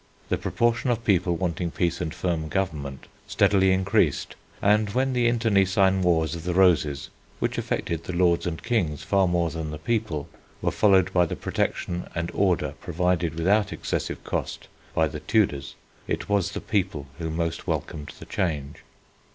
The 0.29 0.37
proportion 0.39 0.89
of 0.89 1.03
people 1.05 1.35
wanting 1.35 1.69
peace 1.69 2.01
and 2.01 2.11
firm 2.11 2.47
government 2.49 3.05
steadily 3.27 3.71
increased, 3.71 4.35
and, 4.59 4.89
when 4.89 5.13
the 5.13 5.27
internecine 5.27 6.01
Wars 6.01 6.33
of 6.33 6.43
the 6.43 6.55
Roses, 6.55 7.11
which 7.37 7.59
affected 7.59 8.03
the 8.05 8.13
lords 8.13 8.47
and 8.47 8.63
kings 8.63 9.03
far 9.03 9.27
more 9.27 9.51
than 9.51 9.69
the 9.69 9.77
people, 9.77 10.27
were 10.59 10.71
followed 10.71 11.13
by 11.13 11.27
the 11.27 11.35
protection 11.35 12.09
and 12.15 12.31
order 12.33 12.73
provided 12.81 13.35
without 13.35 13.71
excessive 13.71 14.23
cost 14.23 14.67
by 14.95 15.07
the 15.07 15.19
Tudors, 15.19 15.75
it 16.07 16.27
was 16.27 16.53
the 16.53 16.61
people 16.61 17.05
who 17.19 17.29
most 17.29 17.67
welcomed 17.67 18.11
the 18.17 18.25
change. 18.25 18.77